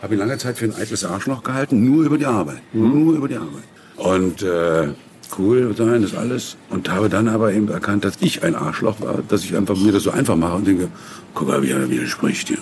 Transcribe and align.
Habe 0.00 0.14
ihn 0.14 0.20
lange 0.20 0.38
Zeit 0.38 0.58
für 0.58 0.64
ein 0.66 0.74
eitles 0.76 1.04
Arschloch 1.04 1.42
gehalten, 1.42 1.84
nur 1.84 2.04
über 2.04 2.18
die 2.18 2.26
Arbeit. 2.26 2.58
Nur 2.72 3.16
über 3.16 3.26
die 3.26 3.36
Arbeit. 3.36 3.64
Und 3.96 4.42
äh, 4.42 4.90
cool 5.36 5.74
sein, 5.76 6.02
das 6.02 6.14
alles. 6.14 6.56
Und 6.70 6.88
habe 6.88 7.08
dann 7.08 7.26
aber 7.26 7.52
eben 7.52 7.68
erkannt, 7.68 8.04
dass 8.04 8.14
ich 8.20 8.44
ein 8.44 8.54
Arschloch 8.54 9.00
war, 9.00 9.18
dass 9.28 9.42
ich 9.42 9.56
einfach 9.56 9.76
mir 9.76 9.90
das 9.90 10.04
so 10.04 10.12
einfach 10.12 10.36
mache 10.36 10.54
und 10.54 10.66
denke, 10.68 10.88
guck 11.34 11.48
mal, 11.48 11.62
wie 11.64 11.70
er 11.70 11.90
widerspricht 11.90 12.46
hier. 12.46 12.58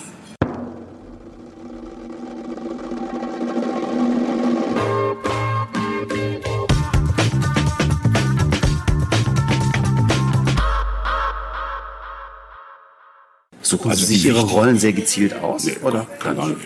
Suchen 13.61 13.91
Also 13.91 14.05
Sie 14.05 14.15
sich 14.15 14.25
Ihre 14.25 14.41
Rollen 14.41 14.79
sehr 14.79 14.93
gezielt 14.93 15.35
aus? 15.35 15.65
Nee, 15.65 15.77
oder? 15.83 16.07
Keine 16.19 16.41
Ahnung. 16.41 16.57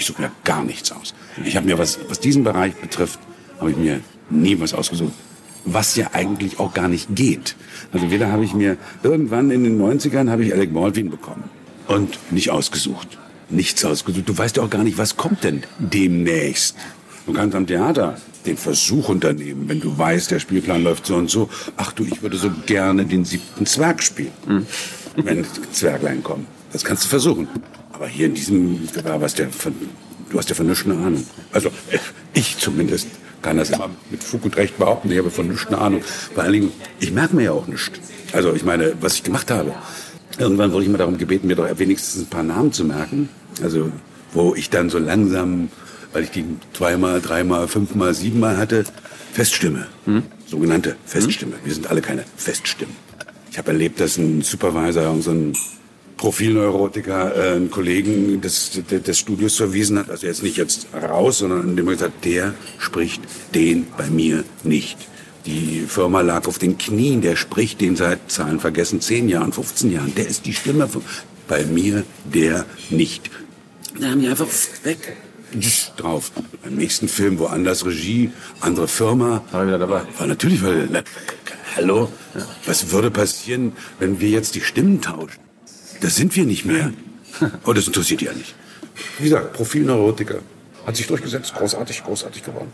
Ich 0.00 0.06
suche 0.06 0.22
mir 0.22 0.32
gar 0.44 0.64
nichts 0.64 0.90
aus. 0.92 1.12
Ich 1.44 1.56
habe 1.56 1.66
mir, 1.66 1.76
was, 1.76 1.98
was 2.08 2.20
diesen 2.20 2.42
Bereich 2.42 2.74
betrifft, 2.74 3.18
habe 3.60 3.70
ich 3.70 3.76
mir 3.76 4.00
nie 4.30 4.58
was 4.58 4.72
ausgesucht. 4.72 5.12
Was 5.66 5.94
ja 5.94 6.08
eigentlich 6.14 6.58
auch 6.58 6.72
gar 6.72 6.88
nicht 6.88 7.14
geht. 7.14 7.54
Also 7.92 8.10
weder 8.10 8.32
habe 8.32 8.42
ich 8.42 8.54
mir, 8.54 8.78
irgendwann 9.02 9.50
in 9.50 9.62
den 9.62 9.78
90ern 9.78 10.30
habe 10.30 10.42
ich 10.42 10.54
Alec 10.54 10.72
Baldwin 10.72 11.10
bekommen. 11.10 11.44
Und 11.86 12.18
nicht 12.32 12.48
ausgesucht. 12.50 13.18
Nichts 13.50 13.84
ausgesucht. 13.84 14.26
Du 14.26 14.38
weißt 14.38 14.56
ja 14.56 14.62
auch 14.62 14.70
gar 14.70 14.84
nicht, 14.84 14.96
was 14.96 15.18
kommt 15.18 15.44
denn 15.44 15.64
demnächst. 15.78 16.76
Du 17.26 17.34
kannst 17.34 17.54
am 17.54 17.66
Theater 17.66 18.16
den 18.46 18.56
Versuch 18.56 19.10
unternehmen, 19.10 19.68
wenn 19.68 19.80
du 19.80 19.98
weißt, 19.98 20.30
der 20.30 20.40
Spielplan 20.40 20.82
läuft 20.82 21.04
so 21.04 21.16
und 21.16 21.28
so. 21.28 21.50
Ach 21.76 21.92
du, 21.92 22.04
ich 22.04 22.22
würde 22.22 22.38
so 22.38 22.50
gerne 22.64 23.04
den 23.04 23.26
siebten 23.26 23.66
Zwerg 23.66 24.02
spielen, 24.02 24.32
wenn 25.16 25.44
Zwerglein 25.72 26.22
kommen. 26.22 26.46
Das 26.72 26.84
kannst 26.84 27.04
du 27.04 27.08
versuchen. 27.08 27.48
Aber 28.00 28.08
hier 28.08 28.28
in 28.28 28.34
diesem 28.34 28.88
Gewerbe 28.94 29.26
hast 29.26 29.38
du 29.38 29.42
ja 29.42 29.50
von, 29.50 29.74
du 30.30 30.38
hast 30.38 30.48
ja 30.48 30.54
von 30.54 30.66
nichts 30.66 30.86
eine 30.86 30.94
Ahnung. 30.94 31.22
Also 31.52 31.68
ich 32.32 32.56
zumindest 32.56 33.08
kann 33.42 33.58
das 33.58 33.68
immer 33.68 33.90
mit 34.10 34.24
Fug 34.24 34.42
und 34.46 34.56
Recht 34.56 34.78
behaupten. 34.78 35.12
Ich 35.12 35.18
habe 35.18 35.30
von 35.30 35.48
nichts 35.48 35.66
eine 35.66 35.76
Ahnung. 35.76 36.02
Vor 36.34 36.42
allen 36.42 36.54
Dingen, 36.54 36.72
ich 36.98 37.12
merke 37.12 37.36
mir 37.36 37.42
ja 37.42 37.52
auch 37.52 37.66
nichts. 37.66 38.00
Also 38.32 38.54
ich 38.54 38.64
meine, 38.64 38.94
was 39.02 39.16
ich 39.16 39.22
gemacht 39.22 39.50
habe. 39.50 39.74
Irgendwann 40.38 40.72
wurde 40.72 40.84
ich 40.84 40.90
mal 40.90 40.96
darum 40.96 41.18
gebeten, 41.18 41.46
mir 41.46 41.56
doch 41.56 41.78
wenigstens 41.78 42.22
ein 42.22 42.30
paar 42.30 42.42
Namen 42.42 42.72
zu 42.72 42.86
merken. 42.86 43.28
Also 43.62 43.92
wo 44.32 44.54
ich 44.54 44.70
dann 44.70 44.88
so 44.88 44.96
langsam, 44.96 45.68
weil 46.14 46.22
ich 46.22 46.30
die 46.30 46.46
zweimal, 46.72 47.20
dreimal, 47.20 47.68
fünfmal, 47.68 48.14
siebenmal 48.14 48.56
hatte, 48.56 48.84
Feststimme. 49.34 49.88
Sogenannte 50.46 50.96
Feststimme. 51.04 51.56
Wir 51.64 51.74
sind 51.74 51.90
alle 51.90 52.00
keine 52.00 52.24
Feststimmen. 52.34 52.96
Ich 53.50 53.58
habe 53.58 53.72
erlebt, 53.72 54.00
dass 54.00 54.16
ein 54.16 54.40
Supervisor 54.40 55.20
so 55.20 55.32
ein 55.32 55.52
Profilneurotiker 56.20 57.34
äh, 57.34 57.56
einen 57.56 57.70
Kollegen 57.70 58.42
des, 58.42 58.72
des, 58.90 59.02
des 59.02 59.18
Studios 59.18 59.56
verwiesen 59.56 59.98
hat, 59.98 60.10
also 60.10 60.26
jetzt 60.26 60.42
nicht 60.42 60.58
jetzt 60.58 60.88
raus, 60.92 61.38
sondern 61.38 61.70
indem 61.70 61.88
er 61.88 61.94
gesagt 61.94 62.12
hat, 62.14 62.24
der 62.26 62.54
spricht 62.78 63.22
den 63.54 63.86
bei 63.96 64.06
mir 64.10 64.44
nicht. 64.62 64.98
Die 65.46 65.86
Firma 65.88 66.20
lag 66.20 66.46
auf 66.46 66.58
den 66.58 66.76
Knien, 66.76 67.22
der 67.22 67.36
spricht 67.36 67.80
den 67.80 67.96
seit 67.96 68.30
Zahlen 68.30 68.60
vergessen, 68.60 69.00
10 69.00 69.30
Jahren, 69.30 69.54
15 69.54 69.90
Jahren. 69.90 70.14
Der 70.14 70.28
ist 70.28 70.44
die 70.44 70.52
Stimme 70.52 70.86
von, 70.88 71.02
bei 71.48 71.64
mir, 71.64 72.04
der 72.26 72.66
nicht. 72.90 73.30
Da 73.98 74.10
haben 74.10 74.20
die 74.20 74.28
einfach 74.28 74.46
weg 74.84 75.16
drauf. 75.96 76.32
Beim 76.62 76.74
nächsten 76.74 77.08
Film, 77.08 77.38
woanders 77.38 77.86
Regie, 77.86 78.30
andere 78.60 78.88
Firma. 78.88 79.42
War 79.52 79.62
er 79.62 79.66
wieder 79.68 79.78
dabei? 79.78 80.02
War 80.18 80.26
natürlich, 80.26 80.62
weil, 80.62 80.86
na, 80.92 81.02
hallo, 81.76 82.12
was 82.66 82.92
würde 82.92 83.10
passieren, 83.10 83.72
wenn 83.98 84.20
wir 84.20 84.28
jetzt 84.28 84.54
die 84.54 84.60
Stimmen 84.60 85.00
tauschen? 85.00 85.49
Das 86.00 86.16
sind 86.16 86.34
wir 86.36 86.44
nicht 86.44 86.64
mehr. 86.64 86.92
Oh, 87.64 87.72
das 87.72 87.86
interessiert 87.86 88.22
ja 88.22 88.32
nicht. 88.32 88.54
Wie 89.18 89.24
gesagt, 89.24 89.52
Profilneurotiker. 89.52 90.38
Hat 90.86 90.96
sich 90.96 91.06
durchgesetzt, 91.06 91.54
großartig, 91.54 92.02
großartig 92.04 92.42
geworden. 92.42 92.68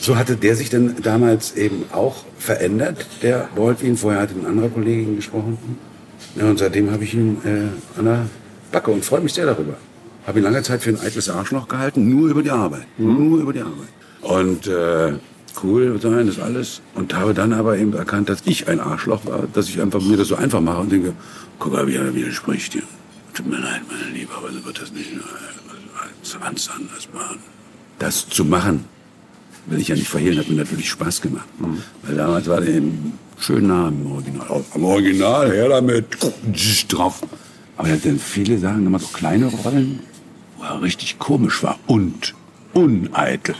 So 0.00 0.16
hatte 0.16 0.36
der 0.36 0.56
sich 0.56 0.70
dann 0.70 0.96
damals 1.02 1.56
eben 1.56 1.84
auch 1.92 2.24
verändert, 2.38 3.06
der 3.22 3.48
Baldwin. 3.54 3.96
Vorher 3.96 4.22
hatte 4.22 4.34
ein 4.34 4.44
anderer 4.44 4.68
Kollegin 4.68 5.16
gesprochen. 5.16 5.56
Ja, 6.36 6.44
und 6.46 6.58
seitdem 6.58 6.90
habe 6.90 7.04
ich 7.04 7.14
ihn 7.14 7.38
äh, 7.44 7.98
an 7.98 8.04
der 8.04 8.26
Backe 8.72 8.90
und 8.90 9.04
freue 9.04 9.20
mich 9.20 9.32
sehr 9.34 9.46
darüber. 9.46 9.76
Habe 10.26 10.40
ihn 10.40 10.42
lange 10.42 10.62
Zeit 10.62 10.82
für 10.82 10.90
ein 10.90 11.00
eitles 11.00 11.28
Arschloch 11.28 11.68
gehalten, 11.68 12.08
nur 12.08 12.28
über 12.28 12.42
die 12.42 12.50
Arbeit. 12.50 12.86
Nur 12.98 13.40
über 13.40 13.52
die 13.52 13.60
Arbeit. 13.60 13.88
Und 14.22 14.66
äh, 14.66 15.12
cool 15.62 15.98
sein, 16.00 16.26
das 16.26 16.38
alles. 16.38 16.80
Und 16.94 17.14
habe 17.14 17.34
dann 17.34 17.52
aber 17.52 17.78
eben 17.78 17.92
erkannt, 17.94 18.28
dass 18.28 18.42
ich 18.44 18.68
ein 18.68 18.80
Arschloch 18.80 19.24
war, 19.26 19.44
dass 19.52 19.68
ich 19.68 19.80
einfach 19.80 20.00
mir 20.00 20.16
das 20.16 20.28
so 20.28 20.36
einfach 20.36 20.60
mache 20.60 20.80
und 20.80 20.92
denke, 20.92 21.12
guck 21.58 21.72
mal, 21.72 21.86
wie 21.86 21.96
er 21.96 22.14
widerspricht 22.14 22.72
hier. 22.72 22.82
Tut 23.34 23.46
mir 23.46 23.58
leid, 23.58 23.82
meine 23.88 24.16
Liebe, 24.16 24.32
aber 24.36 24.52
so 24.52 24.64
wird 24.64 24.80
das 24.80 24.92
nicht 24.92 25.12
äh, 25.12 26.38
ganz 26.40 26.68
anders 26.68 27.08
machen. 27.12 27.38
Das 27.98 28.28
zu 28.28 28.44
machen, 28.44 28.84
will 29.66 29.80
ich 29.80 29.88
ja 29.88 29.94
nicht 29.94 30.08
verhehlen, 30.08 30.38
hat 30.38 30.48
mir 30.48 30.56
natürlich 30.56 30.90
Spaß 30.90 31.20
gemacht. 31.20 31.48
Weil 32.02 32.16
damals 32.16 32.46
war 32.48 32.60
der 32.60 32.74
eben 32.74 33.18
schön 33.38 33.66
nah 33.66 33.88
am 33.88 34.06
Original. 34.12 34.48
Auch 34.48 34.64
Am 34.74 34.84
Original, 34.84 35.50
her 35.50 35.68
damit, 35.68 36.06
drauf. 36.88 37.22
Aber 37.76 37.88
er 37.88 37.94
hat 37.94 38.04
dann 38.04 38.18
viele 38.18 38.58
Sachen, 38.58 38.86
immer 38.86 38.98
so 38.98 39.08
kleine 39.08 39.46
Rollen, 39.46 40.00
wo 40.58 40.64
er 40.64 40.82
richtig 40.82 41.18
komisch 41.18 41.62
war 41.62 41.78
und 41.86 42.34
uneitel. 42.72 43.56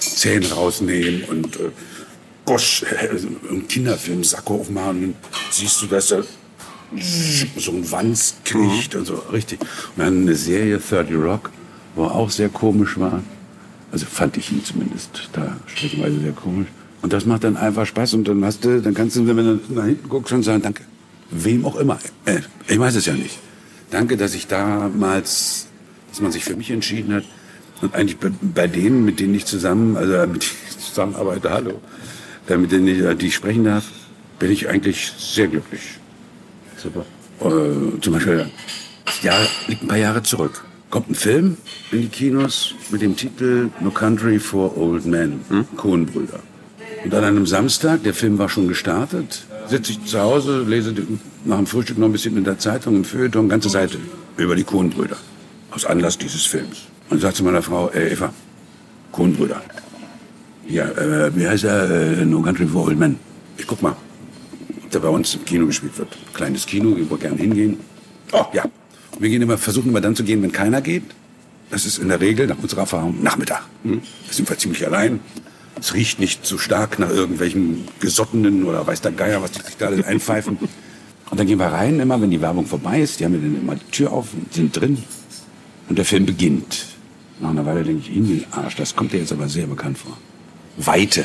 Zähne 0.00 0.50
rausnehmen 0.50 1.24
und 1.24 1.56
äh, 1.56 1.70
gosch, 2.44 2.82
äh, 2.82 3.08
einen 3.48 3.68
Kinderfilm 3.68 4.24
Sakko 4.24 4.56
aufmachen. 4.56 5.04
Und 5.04 5.16
siehst 5.50 5.80
du, 5.82 5.86
dass 5.86 6.10
er 6.10 6.24
so 7.56 7.70
ein 7.70 7.90
Wanz 7.90 8.34
kriegt 8.44 8.94
und 8.96 9.06
so, 9.06 9.14
richtig. 9.32 9.60
Und 9.60 10.04
dann 10.04 10.22
eine 10.22 10.34
Serie 10.34 10.78
30 10.78 11.14
Rock, 11.16 11.50
wo 11.94 12.04
er 12.04 12.14
auch 12.14 12.30
sehr 12.30 12.48
komisch 12.48 12.98
war. 12.98 13.22
Also 13.92 14.06
fand 14.06 14.36
ich 14.36 14.50
ihn 14.50 14.64
zumindest 14.64 15.30
da 15.32 15.56
streckenweise 15.66 16.20
sehr 16.20 16.32
komisch. 16.32 16.68
Und 17.02 17.12
das 17.12 17.24
macht 17.24 17.44
dann 17.44 17.56
einfach 17.56 17.86
Spaß 17.86 18.14
und 18.14 18.28
dann 18.28 18.44
hast 18.44 18.64
du, 18.64 18.80
dann 18.82 18.94
kannst 18.94 19.16
du, 19.16 19.26
wenn 19.26 19.36
du 19.36 19.60
nach 19.72 19.86
hinten 19.86 20.08
guckst, 20.08 20.30
schon 20.30 20.42
sagen, 20.42 20.62
danke. 20.62 20.84
Wem 21.30 21.64
auch 21.64 21.76
immer. 21.76 21.98
Äh, 22.24 22.40
ich 22.66 22.78
weiß 22.78 22.96
es 22.96 23.06
ja 23.06 23.14
nicht. 23.14 23.38
Danke, 23.90 24.16
dass 24.16 24.34
ich 24.34 24.46
damals, 24.48 25.66
dass 26.10 26.20
man 26.20 26.32
sich 26.32 26.44
für 26.44 26.56
mich 26.56 26.70
entschieden 26.70 27.14
hat. 27.14 27.24
Und 27.80 27.94
eigentlich 27.94 28.18
bei, 28.18 28.30
bei 28.40 28.66
denen, 28.66 29.04
mit 29.04 29.20
denen 29.20 29.34
ich 29.34 29.46
zusammen, 29.46 29.96
also 29.96 30.12
äh, 30.12 30.26
mit 30.26 30.46
zusammenarbeite, 30.78 31.50
hallo, 31.50 31.80
äh, 32.48 32.56
mit 32.56 32.72
denen 32.72 32.88
ich, 32.88 33.00
äh, 33.00 33.14
die 33.14 33.28
ich 33.28 33.34
sprechen 33.34 33.64
darf, 33.64 33.84
bin 34.38 34.50
ich 34.50 34.68
eigentlich 34.68 35.12
sehr 35.18 35.48
glücklich. 35.48 35.80
Super. 36.76 37.04
Äh, 37.40 38.00
zum 38.00 38.12
Beispiel, 38.12 38.50
das 39.04 39.22
Jahr 39.22 39.40
liegt 39.66 39.82
ein 39.82 39.88
paar 39.88 39.98
Jahre 39.98 40.22
zurück. 40.22 40.64
Kommt 40.90 41.10
ein 41.10 41.14
Film 41.14 41.56
in 41.92 42.02
die 42.02 42.08
Kinos 42.08 42.74
mit 42.90 43.00
dem 43.00 43.16
Titel 43.16 43.70
No 43.80 43.90
Country 43.90 44.38
for 44.38 44.76
Old 44.76 45.06
Men, 45.06 45.40
hm? 45.48 45.66
Coen-Brüder. 45.76 46.40
Und 47.04 47.14
an 47.14 47.24
einem 47.24 47.46
Samstag, 47.46 48.02
der 48.02 48.12
Film 48.12 48.38
war 48.38 48.48
schon 48.48 48.68
gestartet, 48.68 49.46
sitze 49.68 49.92
ich 49.92 50.04
zu 50.04 50.20
Hause, 50.20 50.64
lese 50.66 50.94
nach 51.44 51.56
dem 51.56 51.66
Frühstück 51.66 51.96
noch 51.96 52.06
ein 52.06 52.12
bisschen 52.12 52.36
in 52.36 52.44
der 52.44 52.58
Zeitung, 52.58 52.96
im 52.96 53.04
Feuilleton, 53.04 53.48
ganze 53.48 53.70
Seite 53.70 53.98
über 54.36 54.56
die 54.56 54.64
Coen-Brüder. 54.64 55.16
Aus 55.70 55.84
Anlass 55.84 56.18
dieses 56.18 56.44
Films. 56.44 56.88
Und 57.10 57.20
sagt 57.20 57.36
zu 57.36 57.44
meiner 57.44 57.62
Frau, 57.62 57.90
äh, 57.90 58.12
Eva, 58.12 58.32
Coen-Brüder. 59.12 59.60
Ja, 60.68 60.84
äh, 60.84 61.36
wie 61.36 61.46
heißt 61.46 61.64
er? 61.64 61.90
Äh, 61.90 62.24
no 62.24 62.40
Country 62.40 62.66
for 62.66 62.86
Old 62.86 62.98
Men. 62.98 63.18
Ich 63.58 63.66
guck 63.66 63.82
mal 63.82 63.96
der 64.92 65.00
bei 65.00 65.08
uns 65.08 65.34
im 65.34 65.44
Kino 65.44 65.66
gespielt 65.66 65.96
wird. 65.98 66.16
Kleines 66.34 66.66
Kino, 66.66 66.96
ich 66.96 67.08
würde 67.08 67.22
gerne 67.22 67.36
hingehen. 67.36 67.78
Oh, 68.32 68.44
ja. 68.52 68.64
Wir 69.18 69.28
gehen 69.28 69.42
immer, 69.42 69.58
versuchen 69.58 69.90
immer 69.90 70.00
dann 70.00 70.16
zu 70.16 70.24
gehen, 70.24 70.42
wenn 70.42 70.52
keiner 70.52 70.80
geht. 70.80 71.04
Das 71.70 71.86
ist 71.86 71.98
in 71.98 72.08
der 72.08 72.20
Regel, 72.20 72.46
nach 72.46 72.58
unserer 72.58 72.82
Erfahrung, 72.82 73.22
Nachmittag. 73.22 73.62
Hm? 73.84 74.02
Da 74.26 74.32
sind 74.32 74.48
wir 74.48 74.58
ziemlich 74.58 74.84
allein. 74.86 75.20
Es 75.78 75.94
riecht 75.94 76.18
nicht 76.18 76.44
so 76.44 76.58
stark 76.58 76.98
nach 76.98 77.10
irgendwelchen 77.10 77.86
Gesottenen 78.00 78.64
oder 78.64 78.86
weiß 78.86 79.00
der 79.02 79.12
Geier, 79.12 79.40
was 79.42 79.52
die 79.52 79.62
sich 79.62 79.76
da 79.76 79.86
alles 79.86 80.04
einpfeifen. 80.04 80.58
Und 81.30 81.38
dann 81.38 81.46
gehen 81.46 81.58
wir 81.58 81.66
rein, 81.66 82.00
immer 82.00 82.20
wenn 82.20 82.30
die 82.30 82.40
Werbung 82.40 82.66
vorbei 82.66 83.00
ist. 83.00 83.20
Die 83.20 83.24
haben 83.24 83.32
mir 83.32 83.38
dann 83.38 83.62
immer 83.62 83.76
die 83.76 83.90
Tür 83.90 84.12
auf 84.12 84.34
und 84.34 84.52
sind 84.52 84.78
drin. 84.78 84.98
Und 85.88 85.96
der 85.96 86.04
Film 86.04 86.26
beginnt. 86.26 86.86
Nach 87.40 87.50
einer 87.50 87.64
Weile 87.64 87.84
denke 87.84 88.02
ich, 88.02 88.14
Ihnen 88.14 88.44
Arsch, 88.50 88.76
das 88.76 88.94
kommt 88.94 89.12
dir 89.12 89.18
jetzt 89.18 89.32
aber 89.32 89.48
sehr 89.48 89.66
bekannt 89.66 89.98
vor. 89.98 90.16
Weite. 90.76 91.24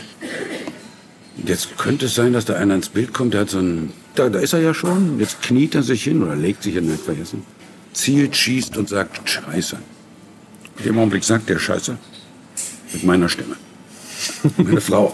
Jetzt 1.45 1.77
könnte 1.77 2.05
es 2.05 2.15
sein, 2.15 2.33
dass 2.33 2.45
da 2.45 2.55
einer 2.55 2.75
ins 2.75 2.89
Bild 2.89 3.13
kommt, 3.13 3.33
der 3.33 3.41
hat 3.41 3.49
so 3.49 3.59
ein, 3.59 3.91
da, 4.15 4.29
da 4.29 4.39
ist 4.39 4.53
er 4.53 4.61
ja 4.61 4.73
schon, 4.73 5.19
jetzt 5.19 5.41
kniet 5.41 5.75
er 5.75 5.83
sich 5.83 6.03
hin 6.03 6.23
oder 6.23 6.35
legt 6.35 6.63
sich 6.63 6.73
hin, 6.73 6.87
nicht 6.89 7.03
vergessen, 7.03 7.43
zielt, 7.93 8.35
schießt 8.35 8.77
und 8.77 8.87
sagt 8.87 9.29
Scheiße. 9.29 9.77
In 10.77 10.83
dem 10.85 10.97
Augenblick 10.97 11.23
sagt 11.23 11.49
der 11.49 11.59
Scheiße 11.59 11.97
mit 12.93 13.03
meiner 13.03 13.29
Stimme. 13.29 13.57
Meine 14.57 14.81
Frau, 14.81 15.13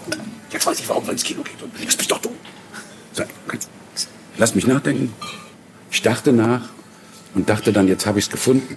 jetzt 0.50 0.64
weiß 0.64 0.78
ich, 0.80 0.88
warum 0.88 1.04
wir 1.04 1.12
ins 1.12 1.24
Kino 1.24 1.42
geht 1.42 1.60
und 1.60 1.72
lass 1.84 1.98
mich 1.98 2.08
doch. 2.08 2.20
Sag, 3.12 3.28
Lass 4.38 4.54
mich 4.54 4.66
nachdenken. 4.66 5.12
Ich 5.90 6.02
dachte 6.02 6.32
nach 6.32 6.68
und 7.34 7.48
dachte 7.48 7.72
dann, 7.72 7.88
jetzt 7.88 8.06
habe 8.06 8.18
ich 8.18 8.26
es 8.26 8.30
gefunden. 8.30 8.76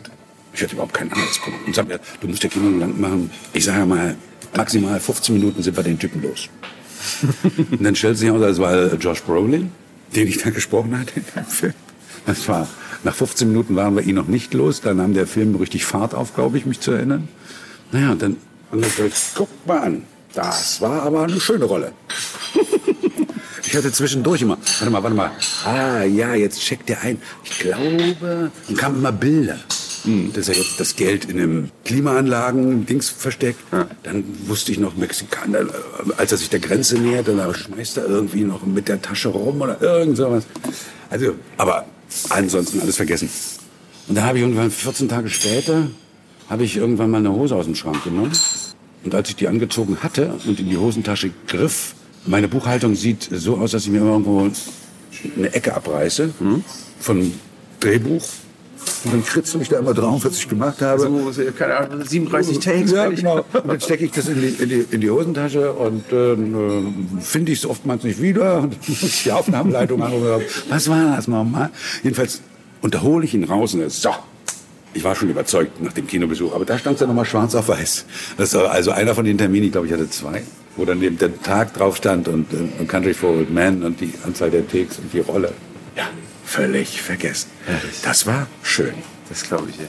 Ich 0.55 0.63
hatte 0.63 0.73
überhaupt 0.73 0.93
keinen 0.93 1.11
Anhaltspunkt. 1.11 1.67
Und 1.67 1.75
sag 1.75 1.87
mir, 1.87 1.99
du 2.21 2.27
musst 2.27 2.43
ja 2.43 2.49
Kino 2.49 2.69
lang 2.79 2.99
machen. 2.99 3.29
Ich 3.53 3.65
sage 3.65 3.85
mal, 3.85 4.15
maximal 4.55 4.99
15 4.99 5.35
Minuten 5.35 5.61
sind 5.61 5.75
wir 5.75 5.83
den 5.83 5.99
Typen 5.99 6.21
los. 6.21 6.49
Und 7.71 7.83
dann 7.83 7.95
stellt 7.95 8.17
sich 8.17 8.27
heraus, 8.27 8.41
das 8.41 8.59
war 8.59 8.93
Josh 8.95 9.21
Brolin, 9.21 9.71
den 10.15 10.27
ich 10.27 10.37
da 10.37 10.49
gesprochen 10.49 10.97
hatte 10.97 11.19
in 11.19 11.25
dem 11.35 11.45
Film. 11.45 11.73
Das 12.25 12.47
war 12.47 12.67
Nach 13.03 13.13
15 13.13 13.47
Minuten 13.49 13.75
waren 13.75 13.95
wir 13.95 14.01
ihn 14.01 14.15
noch 14.15 14.27
nicht 14.27 14.53
los. 14.55 14.81
Da 14.81 14.93
nahm 14.93 15.13
der 15.13 15.27
Film 15.27 15.55
richtig 15.57 15.85
Fahrt 15.85 16.15
auf, 16.15 16.33
glaube 16.33 16.57
ich, 16.57 16.65
mich 16.65 16.79
zu 16.79 16.91
erinnern. 16.91 17.27
Naja, 17.91 18.15
dann, 18.15 18.37
und 18.71 18.81
dann 18.81 19.11
guck 19.35 19.49
mal 19.67 19.79
an. 19.79 20.03
Das 20.33 20.81
war 20.81 21.03
aber 21.03 21.23
eine 21.23 21.39
schöne 21.39 21.65
Rolle. 21.65 21.91
Ich 23.63 23.75
hatte 23.75 23.91
zwischendurch 23.91 24.41
immer, 24.41 24.57
warte 24.79 24.89
mal, 24.91 25.03
warte 25.03 25.15
mal. 25.15 25.31
Ah, 25.65 26.03
ja, 26.03 26.33
jetzt 26.33 26.61
checkt 26.61 26.89
der 26.89 27.01
ein. 27.01 27.21
Ich 27.43 27.59
glaube, 27.59 28.51
dann 28.67 28.77
kamen 28.77 28.97
immer 28.97 29.11
Bilder. 29.11 29.59
Hm, 30.05 30.33
dass 30.33 30.49
er 30.49 30.55
jetzt 30.55 30.79
das 30.79 30.95
Geld 30.95 31.25
in 31.25 31.39
einem 31.39 31.71
Klimaanlagen-Dings 31.83 33.09
versteckt. 33.09 33.59
Dann 34.03 34.23
wusste 34.45 34.71
ich 34.71 34.79
noch, 34.79 34.95
Mexikaner, 34.95 35.61
äh, 35.61 35.65
als 36.17 36.31
er 36.31 36.37
sich 36.37 36.49
der 36.49 36.59
Grenze 36.59 36.99
nähert, 36.99 37.27
dann 37.27 37.53
schmeißt 37.53 37.97
er 37.97 38.07
irgendwie 38.07 38.43
noch 38.43 38.65
mit 38.65 38.87
der 38.87 39.01
Tasche 39.01 39.29
rum 39.29 39.61
oder 39.61 39.81
irgend 39.81 40.17
sowas. 40.17 40.45
Also, 41.09 41.33
aber 41.57 41.85
ansonsten 42.29 42.81
alles 42.81 42.97
vergessen. 42.97 43.29
Und 44.07 44.15
dann 44.15 44.25
habe 44.25 44.37
ich 44.37 44.43
irgendwann 44.43 44.69
14 44.69 45.09
Tage 45.09 45.29
später, 45.29 45.87
habe 46.49 46.63
ich 46.63 46.77
irgendwann 46.77 47.09
mal 47.09 47.17
eine 47.17 47.31
Hose 47.31 47.55
aus 47.55 47.65
dem 47.65 47.75
Schrank 47.75 48.03
genommen. 48.03 48.31
Und 49.03 49.15
als 49.15 49.29
ich 49.29 49.35
die 49.35 49.47
angezogen 49.47 49.97
hatte 50.03 50.33
und 50.45 50.59
in 50.59 50.69
die 50.69 50.77
Hosentasche 50.77 51.31
griff, 51.47 51.95
meine 52.27 52.47
Buchhaltung 52.47 52.95
sieht 52.95 53.27
so 53.31 53.57
aus, 53.57 53.71
dass 53.71 53.83
ich 53.83 53.89
mir 53.89 53.99
irgendwo 53.99 54.49
eine 55.37 55.53
Ecke 55.53 55.73
abreiße 55.73 56.31
von 56.99 57.33
Drehbuch. 57.79 58.23
Und 59.05 59.13
dann 59.13 59.23
kritzel 59.23 59.61
ich 59.61 59.69
da 59.69 59.77
immer 59.77 59.93
drauf, 59.93 60.25
was 60.25 60.37
ich 60.37 60.49
gemacht 60.49 60.81
habe. 60.81 60.99
So, 61.01 61.31
keine 61.57 61.77
Ahnung, 61.77 62.03
37 62.03 62.59
Takes. 62.59 62.91
Ja, 62.91 63.07
genau. 63.07 63.45
Und 63.53 63.67
dann 63.67 63.79
stecke 63.79 64.05
ich 64.05 64.11
das 64.11 64.27
in 64.27 64.41
die, 64.41 64.47
in 64.47 64.69
die, 64.69 64.85
in 64.89 65.01
die 65.01 65.09
Hosentasche 65.11 65.73
und 65.73 66.11
äh, 66.11 66.33
äh, 66.33 66.83
finde 67.21 67.51
ich 67.51 67.59
es 67.59 67.65
oftmals 67.67 68.03
nicht 68.03 68.19
wieder. 68.19 68.61
Und 68.61 68.73
dann 68.73 68.79
muss 68.87 69.03
ich 69.03 69.23
die 69.23 69.31
Aufnahmeleitung 69.31 70.01
anrufen. 70.01 70.43
Was 70.69 70.89
war 70.89 71.15
das 71.15 71.27
nochmal? 71.27 71.69
Jedenfalls 72.01 72.41
unterhole 72.81 73.25
ich 73.25 73.33
ihn 73.35 73.43
raus 73.43 73.75
und 73.75 73.81
er 73.81 73.89
so. 73.91 74.09
Ich 74.95 75.03
war 75.03 75.13
schon 75.13 75.29
überzeugt 75.29 75.83
nach 75.83 75.91
dem 75.91 76.07
Kinobesuch, 76.07 76.55
aber 76.55 76.63
da 76.63 76.77
stand 76.77 76.95
es 76.95 77.01
ja 77.01 77.07
nochmal 77.07 77.25
schwarz 77.25 77.53
auf 77.53 77.67
weiß. 77.67 78.05
Das 78.37 78.53
war 78.53 78.71
also 78.71 78.91
einer 78.91 79.13
von 79.13 79.25
den 79.25 79.37
Terminen, 79.37 79.65
ich 79.65 79.71
glaube, 79.73 79.87
ich 79.87 79.93
hatte 79.93 80.09
zwei, 80.09 80.41
wo 80.77 80.85
dann 80.85 81.01
eben 81.03 81.17
der 81.17 81.37
Tag 81.41 81.73
drauf 81.73 81.97
stand 81.97 82.29
und, 82.29 82.53
äh, 82.53 82.79
und 82.79 82.87
Country 82.87 83.13
for 83.13 83.31
Old 83.31 83.51
Men 83.51 83.83
und 83.83 83.99
die 83.99 84.13
Anzahl 84.25 84.49
der 84.49 84.65
Takes 84.65 84.97
und 84.99 85.11
die 85.11 85.19
Rolle. 85.19 85.51
Ja, 85.97 86.05
völlig 86.45 87.01
vergessen. 87.01 87.49
Das 88.03 88.25
war 88.25 88.47
schön. 88.63 88.93
Das 89.29 89.43
glaube 89.43 89.69
ich. 89.69 89.77
Ja. 89.77 89.85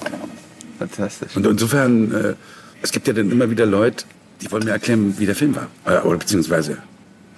Fantastisch. 0.78 1.36
Und 1.36 1.46
insofern, 1.46 2.12
äh, 2.12 2.34
es 2.82 2.92
gibt 2.92 3.06
ja 3.06 3.12
dann 3.12 3.30
immer 3.30 3.50
wieder 3.50 3.66
Leute, 3.66 4.04
die 4.40 4.50
wollen 4.50 4.64
mir 4.64 4.72
erklären, 4.72 5.18
wie 5.18 5.26
der 5.26 5.34
Film 5.34 5.54
war. 5.54 5.68
Äh, 5.84 6.00
oder 6.00 6.18
beziehungsweise, 6.18 6.78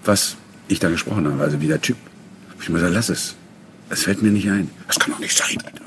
was 0.05 0.37
ich 0.69 0.79
da 0.79 0.89
gesprochen 0.89 1.27
habe, 1.31 1.43
also 1.43 1.61
wie 1.61 1.69
der 1.69 1.81
Typ. 1.81 1.97
Ich 2.61 2.69
mir 2.69 2.77
gesagt, 2.77 2.95
lass 2.95 3.09
es. 3.09 3.35
Es 3.91 4.03
fällt 4.03 4.23
mir 4.23 4.31
nicht 4.31 4.49
ein. 4.51 4.71
Das 4.87 4.99
kann 4.99 5.13
doch 5.13 5.19
nicht 5.19 5.37
sein. 5.37 5.57
Alter. 5.65 5.85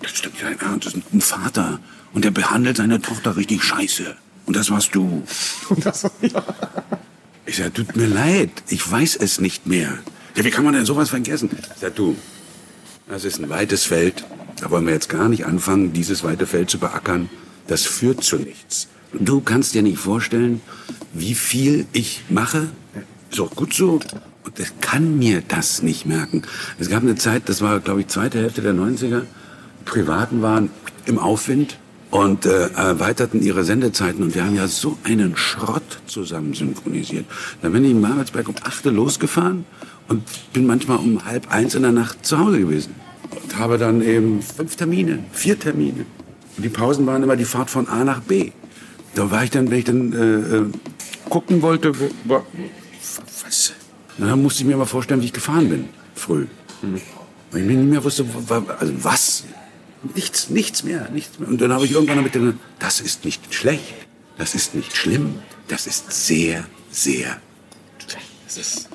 Das 0.00 0.12
stimmt 0.12 0.34
nicht 0.34 0.44
ein 0.44 0.60
Ernst. 0.60 0.86
Das 0.86 0.94
ist 0.94 1.12
ein 1.12 1.20
Vater. 1.20 1.80
Und 2.12 2.24
der 2.24 2.30
behandelt 2.30 2.76
seine 2.76 3.00
Tochter 3.00 3.36
richtig 3.36 3.62
scheiße. 3.62 4.14
Und 4.46 4.56
das 4.56 4.70
warst 4.70 4.94
du. 4.94 5.22
Ich 7.46 7.56
sag, 7.56 7.74
tut 7.74 7.94
mir 7.94 8.06
leid. 8.06 8.50
Ich 8.68 8.90
weiß 8.90 9.16
es 9.16 9.38
nicht 9.38 9.66
mehr. 9.66 9.98
Ja, 10.34 10.44
wie 10.44 10.50
kann 10.50 10.64
man 10.64 10.72
denn 10.72 10.86
sowas 10.86 11.10
vergessen? 11.10 11.50
Ich 11.52 11.80
sag, 11.80 11.94
du, 11.94 12.16
das 13.08 13.24
ist 13.24 13.38
ein 13.38 13.48
weites 13.48 13.84
Feld. 13.84 14.24
Da 14.60 14.70
wollen 14.70 14.86
wir 14.86 14.94
jetzt 14.94 15.08
gar 15.08 15.28
nicht 15.28 15.46
anfangen, 15.46 15.92
dieses 15.92 16.24
weite 16.24 16.46
Feld 16.46 16.70
zu 16.70 16.78
beackern. 16.78 17.28
Das 17.66 17.84
führt 17.84 18.22
zu 18.24 18.36
nichts. 18.36 18.88
Du 19.12 19.40
kannst 19.40 19.74
dir 19.74 19.82
nicht 19.82 19.98
vorstellen, 19.98 20.60
wie 21.12 21.34
viel 21.34 21.86
ich 21.92 22.22
mache. 22.28 22.68
Ist 23.30 23.40
auch 23.40 23.54
gut 23.54 23.74
so. 23.74 24.00
Und 24.44 24.58
ich 24.58 24.80
kann 24.80 25.18
mir 25.18 25.42
das 25.46 25.82
nicht 25.82 26.06
merken. 26.06 26.42
Es 26.78 26.88
gab 26.88 27.02
eine 27.02 27.14
Zeit, 27.14 27.48
das 27.48 27.62
war, 27.62 27.80
glaube 27.80 28.00
ich, 28.00 28.08
zweite 28.08 28.38
Hälfte 28.38 28.62
der 28.62 28.74
90er. 28.74 29.22
Privaten 29.84 30.42
waren 30.42 30.70
im 31.06 31.18
Aufwind 31.18 31.78
und 32.10 32.46
äh, 32.46 32.68
erweiterten 32.68 33.42
ihre 33.42 33.64
Sendezeiten. 33.64 34.22
Und 34.22 34.34
wir 34.34 34.44
haben 34.44 34.54
ja 34.54 34.68
so 34.68 34.98
einen 35.04 35.36
Schrott 35.36 36.00
zusammen 36.06 36.54
synchronisiert. 36.54 37.26
Da 37.62 37.68
bin 37.68 37.84
ich 37.84 37.90
in 37.90 38.02
Babelsberg 38.02 38.48
um 38.48 38.54
8 38.62 38.86
Uhr 38.86 38.92
losgefahren 38.92 39.64
und 40.08 40.22
bin 40.52 40.66
manchmal 40.66 40.98
um 40.98 41.24
halb 41.24 41.50
eins 41.52 41.74
in 41.74 41.82
der 41.82 41.92
Nacht 41.92 42.24
zu 42.24 42.38
Hause 42.38 42.60
gewesen. 42.60 42.94
Und 43.42 43.58
habe 43.58 43.78
dann 43.78 44.02
eben 44.02 44.42
fünf 44.42 44.76
Termine, 44.76 45.20
vier 45.32 45.58
Termine. 45.58 46.06
Und 46.56 46.62
die 46.62 46.68
Pausen 46.68 47.06
waren 47.06 47.22
immer 47.22 47.36
die 47.36 47.44
Fahrt 47.44 47.70
von 47.70 47.88
A 47.88 48.04
nach 48.04 48.20
B. 48.20 48.52
Da 49.14 49.30
war 49.30 49.44
ich 49.44 49.50
dann, 49.50 49.70
wenn 49.70 49.78
ich 49.78 49.84
dann 49.84 50.12
äh, 50.12 50.56
äh, 50.56 50.64
gucken 51.28 51.62
wollte, 51.62 51.98
wo, 51.98 52.10
wo, 52.24 52.42
was? 53.44 53.72
Dann 54.18 54.42
musste 54.42 54.62
ich 54.62 54.68
mir 54.68 54.76
mal 54.76 54.84
vorstellen, 54.84 55.20
wie 55.22 55.26
ich 55.26 55.32
gefahren 55.32 55.68
bin, 55.68 55.88
früh. 56.14 56.46
Weil 57.50 57.60
ich 57.60 57.66
mir 57.66 57.76
nicht 57.76 57.90
mehr 57.90 58.04
wusste, 58.04 58.24
also 58.78 58.92
was? 59.02 59.44
Nichts, 60.14 60.50
nichts 60.50 60.84
mehr, 60.84 61.08
nichts 61.10 61.38
mehr. 61.38 61.48
Und 61.48 61.60
dann 61.60 61.72
habe 61.72 61.84
ich 61.84 61.92
irgendwann 61.92 62.16
damit 62.16 62.32
gedacht, 62.32 62.56
das 62.78 63.00
ist 63.00 63.24
nicht 63.24 63.54
schlecht, 63.54 63.94
das 64.36 64.54
ist 64.54 64.74
nicht 64.74 64.96
schlimm, 64.96 65.36
das 65.68 65.86
ist 65.86 66.26
sehr, 66.26 66.64
sehr 66.90 67.40
schlecht. 67.98 68.26
Das 68.46 68.56
ist 68.58 68.88